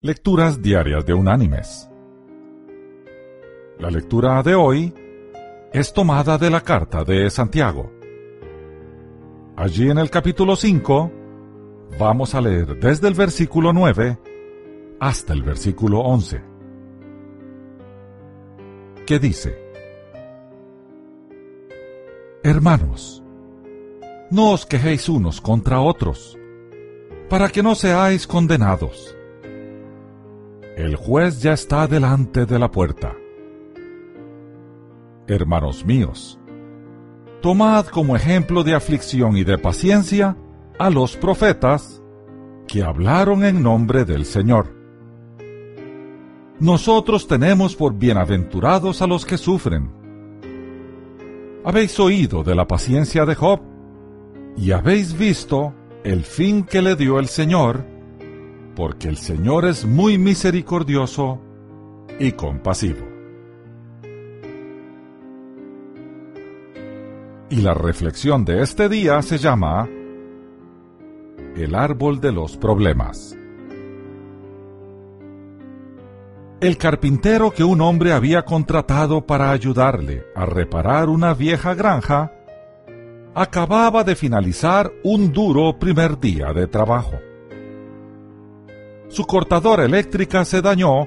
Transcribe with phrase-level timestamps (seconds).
[0.00, 1.90] Lecturas Diarias de Unánimes.
[3.80, 4.94] La lectura de hoy
[5.72, 7.90] es tomada de la carta de Santiago.
[9.56, 11.10] Allí en el capítulo 5
[11.98, 14.20] vamos a leer desde el versículo 9
[15.00, 16.44] hasta el versículo 11.
[19.04, 19.58] ¿Qué dice?
[22.44, 23.20] Hermanos,
[24.30, 26.38] no os quejéis unos contra otros,
[27.28, 29.17] para que no seáis condenados
[30.78, 33.16] el juez ya está delante de la puerta.
[35.26, 36.38] Hermanos míos,
[37.42, 40.36] tomad como ejemplo de aflicción y de paciencia
[40.78, 42.00] a los profetas
[42.68, 44.72] que hablaron en nombre del Señor.
[46.60, 49.90] Nosotros tenemos por bienaventurados a los que sufren.
[51.64, 53.60] Habéis oído de la paciencia de Job
[54.56, 55.74] y habéis visto
[56.04, 57.97] el fin que le dio el Señor
[58.78, 61.40] porque el Señor es muy misericordioso
[62.20, 63.04] y compasivo.
[67.50, 69.88] Y la reflexión de este día se llama
[71.56, 73.36] El árbol de los problemas.
[76.60, 82.32] El carpintero que un hombre había contratado para ayudarle a reparar una vieja granja,
[83.34, 87.18] acababa de finalizar un duro primer día de trabajo
[89.08, 91.06] su cortadora eléctrica se dañó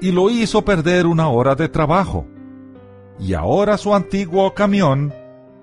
[0.00, 2.26] y lo hizo perder una hora de trabajo,
[3.18, 5.12] y ahora su antiguo camión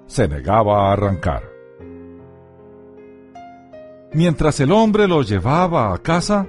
[0.07, 1.43] se negaba a arrancar.
[4.13, 6.47] Mientras el hombre lo llevaba a casa,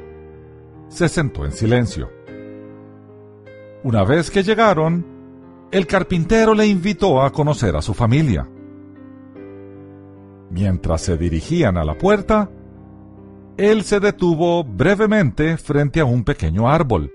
[0.89, 2.11] se sentó en silencio.
[3.83, 5.05] Una vez que llegaron,
[5.70, 8.48] el carpintero le invitó a conocer a su familia.
[10.50, 12.50] Mientras se dirigían a la puerta,
[13.57, 17.12] él se detuvo brevemente frente a un pequeño árbol,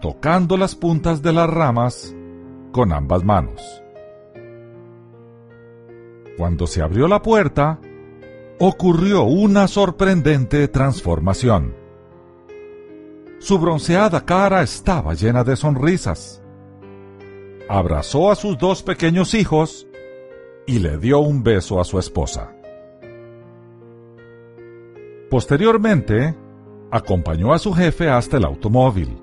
[0.00, 2.14] tocando las puntas de las ramas
[2.72, 3.82] con ambas manos.
[6.38, 7.78] Cuando se abrió la puerta,
[8.58, 11.74] ocurrió una sorprendente transformación.
[13.38, 16.42] Su bronceada cara estaba llena de sonrisas.
[17.68, 19.86] Abrazó a sus dos pequeños hijos
[20.66, 22.57] y le dio un beso a su esposa.
[25.30, 26.34] Posteriormente,
[26.90, 29.20] acompañó a su jefe hasta el automóvil.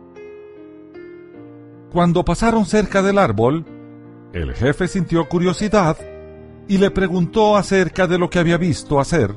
[1.91, 3.65] Cuando pasaron cerca del árbol,
[4.33, 5.97] el jefe sintió curiosidad
[6.67, 9.35] y le preguntó acerca de lo que había visto hacer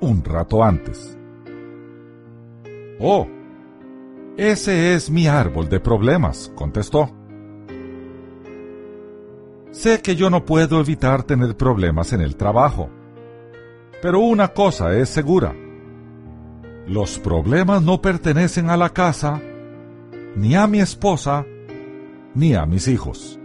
[0.00, 1.16] un rato antes.
[2.98, 3.26] Oh,
[4.36, 7.10] ese es mi árbol de problemas, contestó.
[9.70, 12.90] Sé que yo no puedo evitar tener problemas en el trabajo,
[14.02, 15.54] pero una cosa es segura.
[16.86, 19.40] Los problemas no pertenecen a la casa,
[20.34, 21.46] ni a mi esposa,
[22.34, 23.38] ni a mis hijos.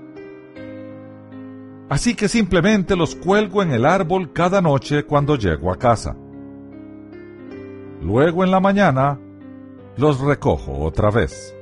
[1.90, 6.16] Así que simplemente los cuelgo en el árbol cada noche cuando llego a casa.
[8.02, 9.20] Luego en la mañana
[9.98, 11.56] los recojo otra vez.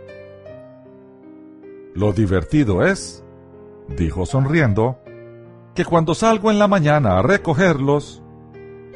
[1.94, 3.24] Lo divertido es,
[3.98, 5.00] dijo sonriendo,
[5.76, 8.24] que cuando salgo en la mañana a recogerlos,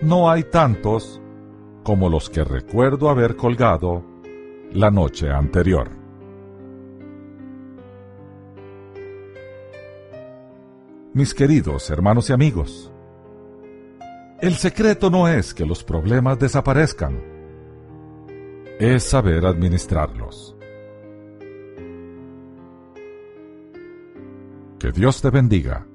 [0.01, 1.21] no hay tantos
[1.89, 4.03] como los que recuerdo haber colgado
[4.73, 5.89] la noche anterior.
[11.15, 12.91] Mis queridos hermanos y amigos,
[14.39, 17.23] el secreto no es que los problemas desaparezcan,
[18.79, 20.55] es saber administrarlos.
[24.77, 25.87] Que Dios te bendiga.